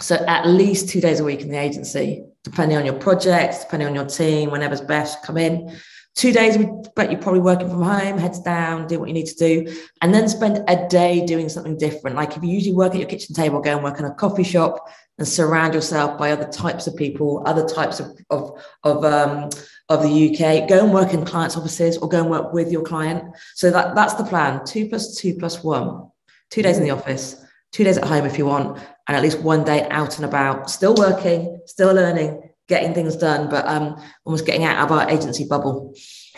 [0.00, 3.86] So at least two days a week in the agency depending on your projects depending
[3.86, 5.76] on your team whenever's best come in.
[6.14, 6.58] Two days
[6.96, 10.12] but you're probably working from home heads down do what you need to do and
[10.12, 12.16] then spend a day doing something different.
[12.16, 14.42] Like if you usually work at your kitchen table go and work in a coffee
[14.42, 19.50] shop and surround yourself by other types of people other types of of, of um,
[19.92, 22.82] of the UK, go and work in clients' offices or go and work with your
[22.82, 23.24] client.
[23.54, 26.08] So that, that's the plan two plus two plus one.
[26.50, 28.78] Two days in the office, two days at home if you want,
[29.08, 33.48] and at least one day out and about, still working, still learning, getting things done,
[33.48, 35.94] but um, almost getting out of our agency bubble.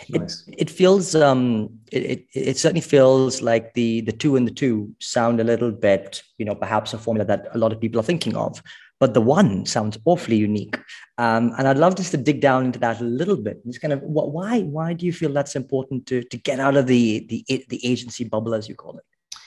[0.09, 0.47] Nice.
[0.49, 4.53] It, it feels um it, it, it certainly feels like the the two and the
[4.53, 8.01] two sound a little bit you know perhaps a formula that a lot of people
[8.01, 8.63] are thinking of
[9.05, 10.79] but the one sounds awfully unique.
[11.19, 13.63] Um, and I'd love just to dig down into that a little bit.
[13.67, 16.75] Just kind of what, why why do you feel that's important to to get out
[16.79, 19.05] of the the the agency bubble as you call it?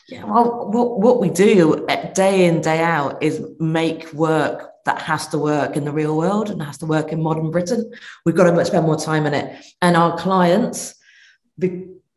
[0.09, 5.27] Yeah, well, what what we do day in day out is make work that has
[5.29, 7.81] to work in the real world and has to work in modern Britain.
[8.23, 9.47] We've got to spend more time in it,
[9.81, 10.79] and our clients.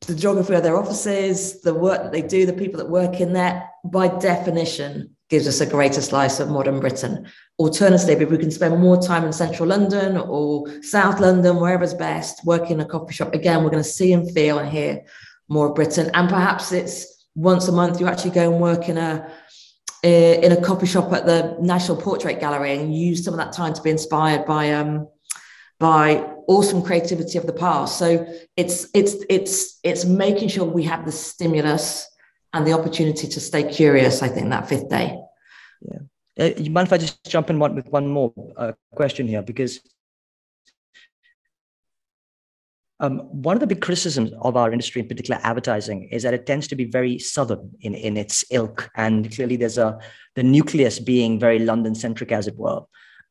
[0.07, 3.33] the geography of their offices, the work that they do, the people that work in
[3.33, 4.93] there, by definition,
[5.31, 7.27] gives us a greater slice of modern Britain.
[7.59, 12.73] Alternatively, we can spend more time in central London or South London, wherever's best, working
[12.73, 15.03] in a coffee shop, again, we're going to see and feel and hear
[15.49, 16.11] more of Britain.
[16.15, 19.31] And perhaps it's once a month you actually go and work in a
[20.03, 23.75] in a coffee shop at the National Portrait Gallery and use some of that time
[23.75, 25.07] to be inspired by um
[25.79, 27.99] by awesome creativity of the past.
[27.99, 32.10] So it's it's it's it's making sure we have the stimulus
[32.53, 35.17] and the opportunity to stay curious, I think, that fifth day.
[35.83, 35.99] Yeah.
[36.39, 39.43] Uh, you mind if I just jump in one, with one more uh, question here?
[39.43, 39.81] Because
[42.99, 46.47] um, one of the big criticisms of our industry, in particular advertising, is that it
[46.47, 49.99] tends to be very southern in, in its ilk, and clearly there's a
[50.37, 52.83] the nucleus being very London centric, as it were.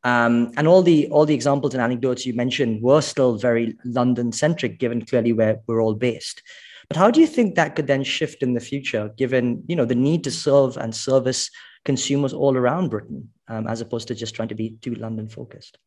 [0.03, 4.32] Um, and all the all the examples and anecdotes you mentioned were still very London
[4.32, 6.41] centric, given clearly where we're all based.
[6.89, 9.86] But how do you think that could then shift in the future, given you know
[9.86, 11.52] the need to serve and service
[11.86, 15.78] consumers all around Britain, um, as opposed to just trying to be too London focused?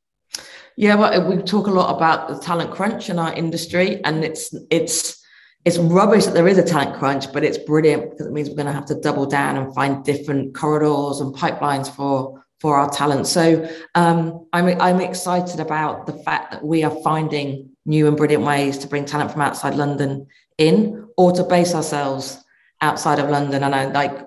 [0.77, 4.55] Yeah, well, we talk a lot about the talent crunch in our industry, and it's
[4.71, 5.21] it's
[5.65, 8.57] it's rubbish that there is a talent crunch, but it's brilliant because it means we're
[8.57, 12.89] going to have to double down and find different corridors and pipelines for for our
[12.89, 13.27] talent.
[13.27, 18.45] So um, I'm I'm excited about the fact that we are finding new and brilliant
[18.45, 22.43] ways to bring talent from outside London in or to base ourselves
[22.81, 23.63] outside of London.
[23.63, 24.27] And I like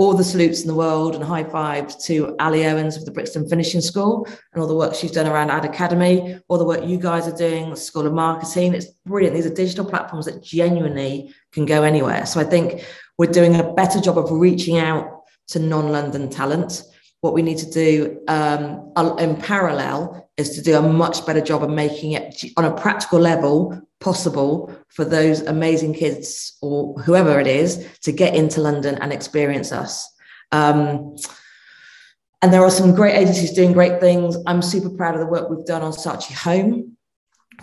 [0.00, 3.46] all the salutes in the world and high fives to Ally Owens of the Brixton
[3.46, 6.98] Finishing School and all the work she's done around Ad Academy, all the work you
[6.98, 8.72] guys are doing, the School of Marketing.
[8.72, 9.36] It's brilliant.
[9.36, 12.24] These are digital platforms that genuinely can go anywhere.
[12.24, 12.82] So I think
[13.18, 16.82] we're doing a better job of reaching out to non-London talent.
[17.20, 21.62] What we need to do um, in parallel is to do a much better job
[21.62, 27.46] of making it on a practical level possible for those amazing kids or whoever it
[27.46, 30.10] is to get into London and experience us.
[30.52, 31.16] Um,
[32.42, 34.36] and there are some great agencies doing great things.
[34.46, 36.96] I'm super proud of the work we've done on Saatchi Home,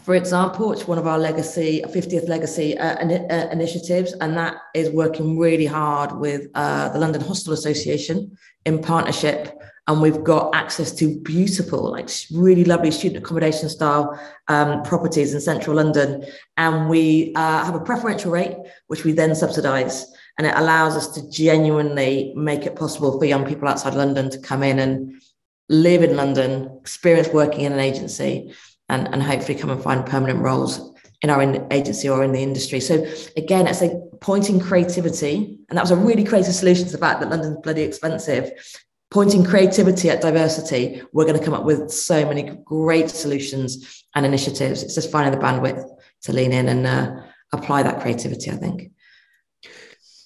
[0.08, 4.90] for example, it's one of our legacy, 50th legacy uh, uh, initiatives, and that is
[4.90, 10.92] working really hard with uh, the London Hostel Association in partnership and we've got access
[10.96, 14.20] to beautiful, like really lovely student accommodation style
[14.50, 16.26] um, properties in central London.
[16.58, 20.06] And we uh, have a preferential rate, which we then subsidise.
[20.38, 24.40] And it allows us to genuinely make it possible for young people outside London to
[24.40, 25.22] come in and
[25.70, 28.54] live in London, experience working in an agency,
[28.90, 32.44] and, and hopefully come and find permanent roles in our in agency or in the
[32.44, 32.80] industry.
[32.80, 36.98] So again, it's like pointing creativity, and that was a really creative solution to the
[36.98, 38.52] fact that London's bloody expensive.
[39.10, 44.26] Pointing creativity at diversity, we're going to come up with so many great solutions and
[44.26, 44.84] initiatives.
[44.84, 45.88] It's just finding the bandwidth
[46.24, 47.22] to lean in and uh,
[47.54, 48.52] apply that creativity.
[48.52, 48.92] I think.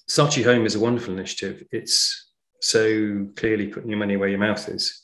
[0.08, 1.64] Saatchi Home is a wonderful initiative.
[1.70, 5.00] It's so clearly putting your money where your mouth is.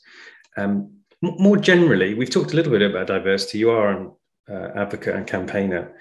[0.57, 3.59] Um, more generally, we've talked a little bit about diversity.
[3.59, 4.11] You are an
[4.49, 5.93] uh, advocate and campaigner.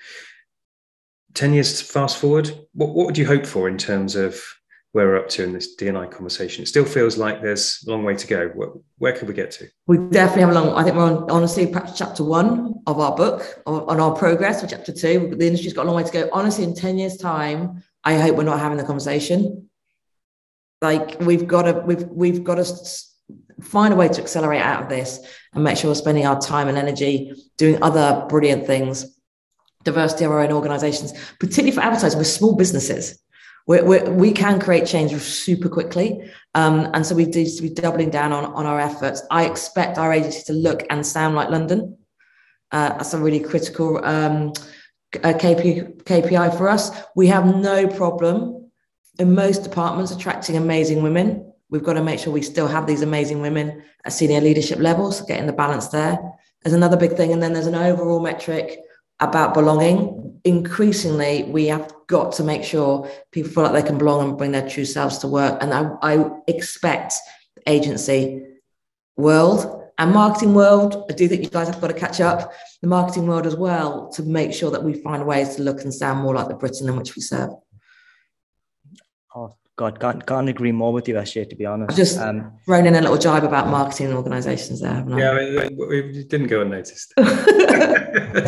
[1.34, 4.42] 10 years fast forward, what, what would you hope for in terms of
[4.92, 6.62] where we're up to in this DNI conversation?
[6.62, 8.48] It still feels like there's a long way to go.
[8.48, 9.68] Where, where could we get to?
[9.86, 13.14] We definitely have a long, I think we're on, honestly, perhaps chapter one of our
[13.14, 15.34] book on our progress, or chapter two.
[15.36, 16.28] The industry's got a long way to go.
[16.32, 19.68] Honestly, in 10 years' time, I hope we're not having the conversation.
[20.80, 22.64] Like we've got to, we've, we've got to
[23.60, 25.20] find a way to accelerate out of this
[25.52, 29.14] and make sure we're spending our time and energy doing other brilliant things.
[29.84, 33.18] Diversity of our own organizations, particularly for advertising, we're small businesses.
[33.68, 36.28] We're, we're, we can create change super quickly.
[36.54, 39.22] Um, and so we need to be doubling down on, on our efforts.
[39.30, 41.96] I expect our agency to look and sound like London.
[42.72, 44.52] Uh, that's a really critical um,
[45.12, 46.90] KPI, KPI for us.
[47.14, 48.70] We have no problem
[49.20, 53.02] in most departments attracting amazing women we've got to make sure we still have these
[53.02, 56.18] amazing women at senior leadership levels, getting the balance there.
[56.62, 57.32] There's another big thing.
[57.32, 58.80] And then there's an overall metric
[59.20, 60.40] about belonging.
[60.44, 64.52] Increasingly, we have got to make sure people feel like they can belong and bring
[64.52, 65.62] their true selves to work.
[65.62, 67.14] And I, I expect
[67.66, 68.46] agency
[69.16, 72.86] world and marketing world, I do think you guys have got to catch up, the
[72.86, 76.20] marketing world as well, to make sure that we find ways to look and sound
[76.20, 77.50] more like the Britain in which we serve.
[79.34, 81.92] Oh, God, can't, can't agree more with you, SJ, to be honest.
[81.92, 85.04] I've just um, thrown in a little jibe about marketing organizations there.
[85.08, 87.14] Yeah, I mean, we didn't go unnoticed.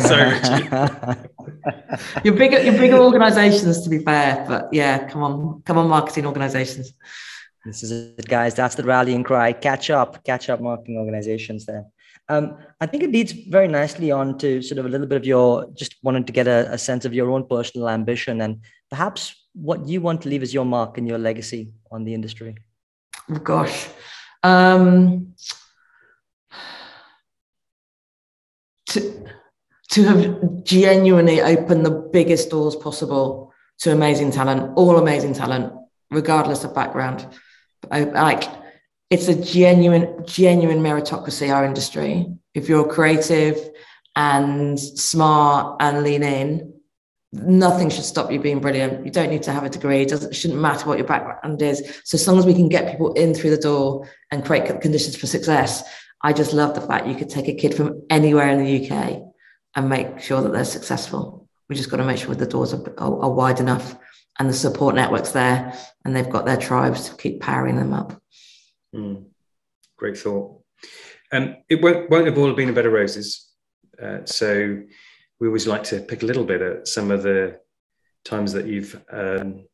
[0.01, 0.35] Sorry,
[2.25, 4.43] you're bigger, you're bigger organizations, to be fair.
[4.45, 6.93] But yeah, come on, come on, marketing organizations.
[7.63, 8.53] This is it, guys.
[8.53, 9.53] That's the rallying cry.
[9.53, 11.85] Catch up, catch up, marketing organizations there.
[12.27, 15.25] Um, I think it leads very nicely on to sort of a little bit of
[15.25, 19.40] your just wanted to get a, a sense of your own personal ambition and perhaps
[19.53, 22.55] what you want to leave as your mark and your legacy on the industry?
[23.29, 23.87] Oh, gosh.
[24.43, 25.33] Um,
[28.87, 29.25] to,
[29.91, 35.73] to have genuinely opened the biggest doors possible to amazing talent, all amazing talent,
[36.09, 37.27] regardless of background.
[37.89, 38.43] Like
[39.09, 42.27] it's a genuine, genuine meritocracy, our industry.
[42.53, 43.57] If you're creative
[44.15, 46.73] and smart and lean in,
[47.33, 49.05] nothing should stop you being brilliant.
[49.05, 50.01] You don't need to have a degree.
[50.01, 52.01] It doesn't shouldn't matter what your background is.
[52.03, 55.15] So as long as we can get people in through the door and create conditions
[55.15, 55.83] for success,
[56.21, 59.21] I just love the fact you could take a kid from anywhere in the UK
[59.75, 61.47] and make sure that they're successful.
[61.69, 63.95] We just got to make sure the doors are, are, are wide enough
[64.37, 68.21] and the support networks there, and they've got their tribes to keep powering them up.
[68.93, 69.25] Mm,
[69.97, 70.61] great thought.
[71.31, 73.47] Um, it won't, won't have all been a bed of roses.
[74.01, 74.81] Uh, so
[75.41, 77.59] we always like to pick a little bit at some of the
[78.23, 79.65] times that you've um,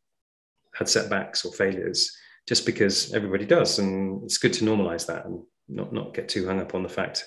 [0.74, 5.44] had setbacks or failures, just because everybody does, and it's good to normalize that and
[5.68, 7.26] not not get too hung up on the fact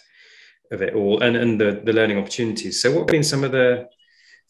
[0.72, 2.80] of it all and and the the learning opportunities.
[2.80, 3.86] So, what have been some of the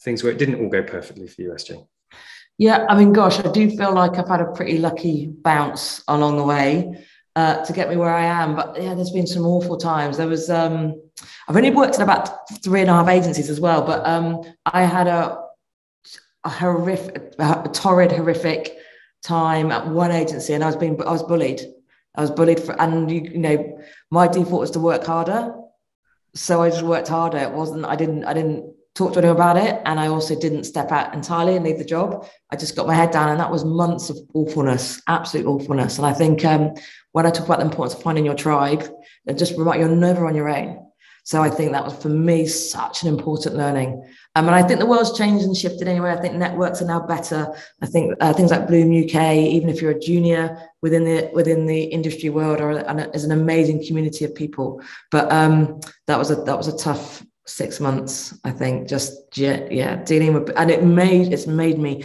[0.03, 1.85] things where it didn't all go perfectly for you, SJ?
[2.59, 6.37] Yeah, I mean, gosh, I do feel like I've had a pretty lucky bounce along
[6.37, 6.95] the way
[7.35, 8.55] uh, to get me where I am.
[8.55, 10.17] But yeah, there's been some awful times.
[10.17, 11.01] There was, um,
[11.49, 14.83] I've only worked in about three and a half agencies as well, but um, I
[14.83, 15.39] had a,
[16.45, 18.77] a horrific, a torrid, horrific
[19.23, 21.61] time at one agency, and I was being, I was bullied.
[22.17, 23.81] I was bullied for, and you, you know,
[24.11, 25.55] my default was to work harder,
[26.35, 27.39] so I just worked harder.
[27.39, 29.81] It wasn't, I didn't, I didn't talk to anyone about it.
[29.85, 32.27] And I also didn't step out entirely and leave the job.
[32.51, 35.99] I just got my head down, and that was months of awfulness, absolute awfulness.
[35.99, 36.75] And I think um,
[37.13, 38.89] when I talk about the importance of finding your tribe,
[39.27, 40.90] and just remind you're never on your own.
[41.25, 44.03] So I think that was for me such an important learning.
[44.35, 46.11] Um, and I think the world's changed and shifted anyway.
[46.11, 47.53] I think networks are now better.
[47.83, 51.67] I think uh, things like Bloom UK, even if you're a junior within the within
[51.67, 52.71] the industry world, are
[53.15, 54.83] is an amazing community of people.
[55.11, 58.39] But um, that was a that was a tough six months.
[58.45, 62.05] I think just yeah, yeah dealing with and it made it's made me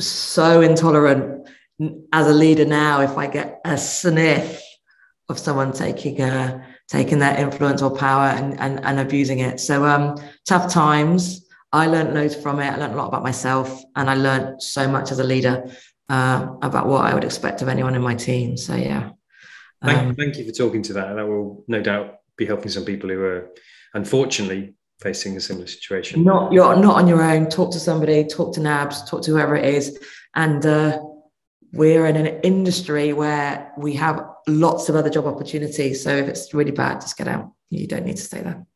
[0.00, 1.48] so intolerant
[2.12, 4.62] as a leader now if I get a sniff
[5.28, 9.60] of someone taking a taking their influence or power and, and, and abusing it.
[9.60, 10.16] So um,
[10.46, 11.42] tough times.
[11.72, 12.68] I learned loads from it.
[12.68, 15.70] I learned a lot about myself, and I learned so much as a leader
[16.08, 18.56] uh, about what I would expect of anyone in my team.
[18.56, 19.10] So yeah,
[19.82, 21.14] Thank, um, thank you for talking to that.
[21.14, 23.50] That will no doubt be helping some people who are
[23.94, 26.24] unfortunately facing a similar situation.
[26.24, 27.48] Not you're not on your own.
[27.48, 28.24] Talk to somebody.
[28.24, 29.08] Talk to NABS.
[29.08, 29.98] Talk to whoever it is.
[30.34, 31.00] And uh,
[31.76, 36.02] we're in an industry where we have lots of other job opportunities.
[36.02, 37.52] So if it's really bad, just get out.
[37.70, 38.66] You don't need to stay there.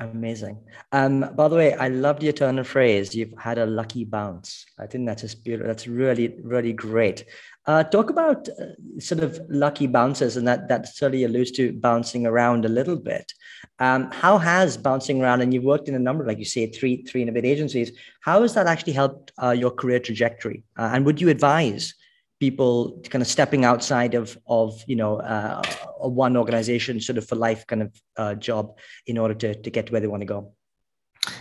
[0.00, 0.58] Amazing.
[0.92, 3.14] Um, by the way, I loved your turn of phrase.
[3.14, 4.66] You've had a lucky bounce.
[4.78, 5.66] I think that's just beautiful.
[5.66, 7.24] That's really, really great.
[7.66, 12.26] Uh, talk about uh, sort of lucky bounces, and that that certainly alludes to bouncing
[12.26, 13.32] around a little bit.
[13.78, 17.02] Um, how has bouncing around, and you've worked in a number, like you say, three
[17.02, 17.92] three innovate agencies.
[18.20, 20.64] How has that actually helped uh, your career trajectory?
[20.78, 21.94] Uh, and would you advise
[22.40, 25.62] people kind of stepping outside of of you know uh,
[25.98, 29.86] one organization sort of for life kind of uh, job in order to to get
[29.86, 30.52] to where they want to go.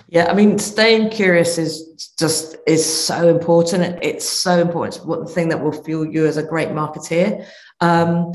[0.10, 4.00] Yeah i mean staying curious is just is so important.
[4.02, 4.96] It's so important.
[4.96, 7.46] It's what the thing that will fuel you as a great marketeer.
[7.80, 8.34] Um,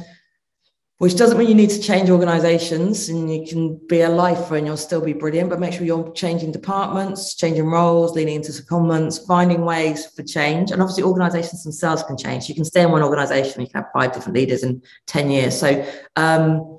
[1.02, 4.64] which doesn't mean you need to change organizations and you can be a lifer and
[4.64, 9.26] you'll still be brilliant, but make sure you're changing departments, changing roles, leaning into secondments,
[9.26, 10.70] finding ways for change.
[10.70, 12.48] And obviously, organizations themselves can change.
[12.48, 15.58] You can stay in one organization, you can have five different leaders in 10 years.
[15.58, 15.84] So,
[16.14, 16.78] um,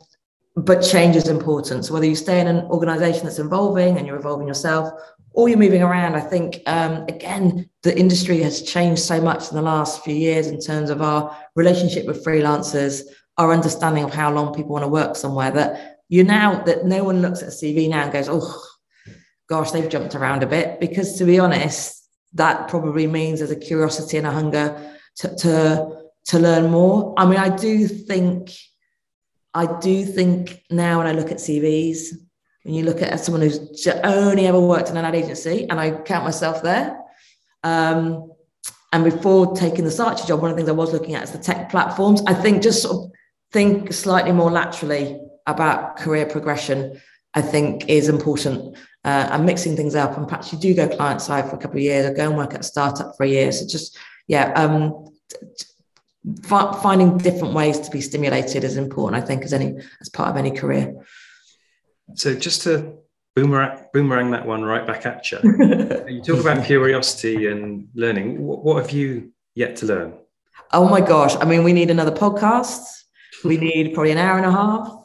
[0.55, 1.83] but change is important.
[1.83, 4.89] So, whether you stay in an organization that's evolving and you're evolving yourself,
[5.33, 9.57] or you're moving around, I think, um, again, the industry has changed so much in
[9.57, 13.01] the last few years in terms of our relationship with freelancers
[13.37, 17.03] our understanding of how long people want to work somewhere that you now that no
[17.03, 18.63] one looks at a CV now and goes, oh
[19.47, 20.79] gosh, they've jumped around a bit.
[20.79, 26.03] Because to be honest, that probably means there's a curiosity and a hunger to to,
[26.25, 27.13] to learn more.
[27.17, 28.51] I mean, I do think
[29.53, 32.07] I do think now when I look at CVs,
[32.63, 35.91] when you look at someone who's only ever worked in an ad agency, and I
[35.91, 36.99] count myself there.
[37.63, 38.31] Um,
[38.91, 41.31] and before taking the Saatchi job, one of the things I was looking at is
[41.31, 42.21] the tech platforms.
[42.27, 43.11] I think just sort of
[43.53, 46.99] think slightly more laterally about career progression,
[47.35, 48.75] I think is important.
[49.05, 51.75] Uh, and mixing things up, and perhaps you do go client side for a couple
[51.77, 53.51] of years, or go and work at a startup for a year.
[53.51, 53.97] So just
[54.27, 55.09] yeah, um,
[56.49, 59.21] f- finding different ways to be stimulated is important.
[59.21, 60.95] I think as any as part of any career.
[62.15, 62.95] So just to
[63.35, 65.39] boomerang, boomerang that one right back at you.
[66.07, 68.41] you talk about curiosity and learning.
[68.41, 70.13] What, what have you yet to learn?
[70.71, 71.35] Oh my gosh!
[71.35, 73.02] I mean, we need another podcast
[73.43, 75.03] we need probably an hour and a half.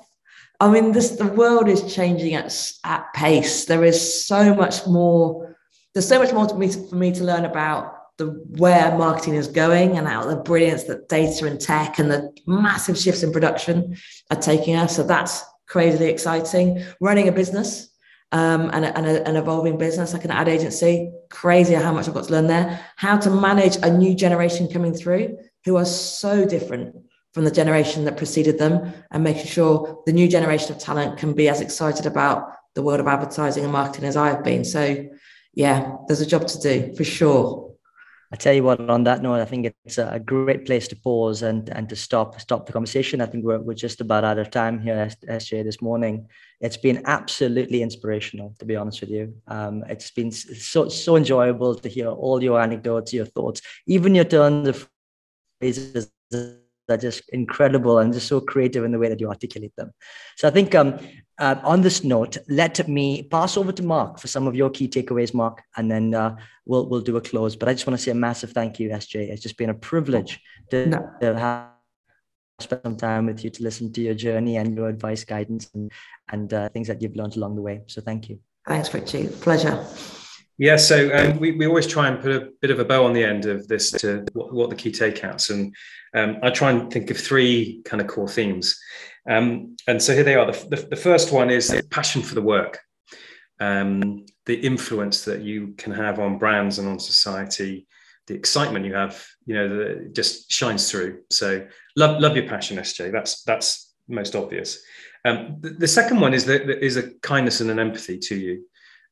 [0.61, 2.53] I mean, this the world is changing at,
[2.85, 3.67] at pace.
[3.67, 5.57] There is so much more.
[5.95, 8.27] There's so much more me for me to learn about the
[8.57, 12.99] where marketing is going and how the brilliance that data and tech and the massive
[12.99, 13.97] shifts in production
[14.31, 14.97] are taking us.
[14.97, 16.83] So that's crazily exciting.
[17.01, 17.89] Running a business
[18.33, 22.15] um, and, and a, an evolving business like an ad agency, crazy how much I've
[22.15, 22.85] got to learn there.
[22.97, 26.97] How to manage a new generation coming through who are so different
[27.35, 31.33] from the generation that preceded them and making sure the new generation of talent can
[31.35, 34.65] be as excited about the world of advertising and marketing as I have been.
[34.65, 35.07] So,
[35.53, 37.69] yeah, there's a job to do for sure.
[38.31, 41.43] I tell you what, on that note, I think it's a great place to pause
[41.43, 43.23] and, and to stop stop the conversation.
[43.23, 46.29] I think we're, we're just about out of time here, SJ, this morning.
[46.61, 49.35] It's been absolutely inspirational, to be honest with you.
[49.47, 54.25] Um, it's been so so enjoyable to hear all your anecdotes, your thoughts, even your
[54.25, 54.91] turns of
[55.59, 56.11] phrases
[56.91, 59.93] are just incredible and just so creative in the way that you articulate them.
[60.37, 60.99] So I think um,
[61.39, 64.89] uh, on this note, let me pass over to Mark for some of your key
[64.89, 66.37] takeaways, Mark, and then uh,
[66.67, 67.57] we'll we'll do a close.
[67.57, 69.31] But I just want to say a massive thank you, SJ.
[69.31, 71.11] It's just been a privilege to, no.
[71.21, 71.69] to have
[72.61, 75.93] spent some time with you to listen to your journey and your advice, guidance, and,
[76.33, 77.83] and uh, things that you've learned along the way.
[77.87, 78.41] So thank you.
[78.67, 79.29] Thanks, Richie.
[79.29, 79.85] Pleasure.
[80.59, 83.13] Yeah, so um, we, we always try and put a bit of a bow on
[83.13, 85.51] the end of this to what, what the key takeouts.
[85.51, 85.75] And
[86.15, 88.77] um, I try and think of three kind of core themes.
[89.31, 90.51] Um, and so here they are.
[90.51, 92.81] The, the, the, first one is passion for the work,
[93.61, 97.87] um, the influence that you can have on brands and on society,
[98.27, 101.21] the excitement you have, you know, just shines through.
[101.31, 103.13] So love, love your passion, SJ.
[103.13, 104.81] That's, that's most obvious.
[105.25, 108.65] Um, the, the, second one is that is a kindness and an empathy to you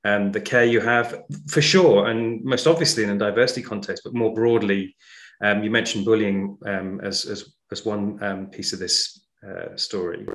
[0.07, 4.15] um, the care you have for sure, and most obviously in a diversity context, but
[4.15, 4.95] more broadly,
[5.43, 10.27] um, you mentioned bullying um, as, as, as one um, piece of this uh, story.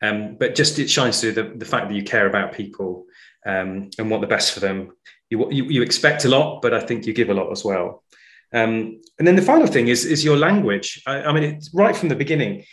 [0.00, 3.06] Um, but just it shines through the, the fact that you care about people
[3.44, 4.92] um, and want the best for them.
[5.28, 8.04] You, you, you, expect a lot, but I think you give a lot as well.
[8.52, 11.02] and then the final thing is, is your language.
[11.04, 12.64] I, I mean, it's right from the beginning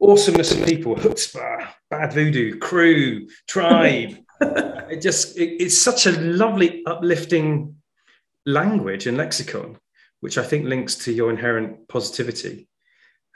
[0.00, 4.16] awesomeness of people, chutzpah, bad voodoo, crew, tribe,
[4.90, 7.76] it just it, it's such a lovely uplifting
[8.46, 9.76] language and lexicon
[10.20, 12.68] which i think links to your inherent positivity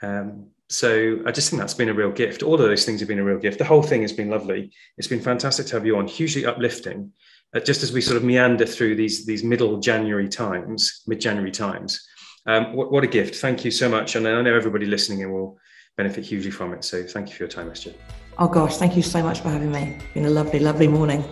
[0.01, 2.41] um, so I just think that's been a real gift.
[2.41, 3.59] All of those things have been a real gift.
[3.59, 4.71] The whole thing has been lovely.
[4.97, 7.11] It's been fantastic to have you on, hugely uplifting.
[7.55, 11.51] Uh, just as we sort of meander through these these middle January times, mid January
[11.51, 12.03] times.
[12.47, 13.35] Um, what, what, a gift!
[13.35, 15.59] Thank you so much, and I know everybody listening will
[15.97, 16.83] benefit hugely from it.
[16.83, 17.93] So thank you for your time, Esther.
[18.39, 19.95] Oh, gosh, thank you so much for having me.
[19.99, 21.23] It's been a lovely, lovely morning.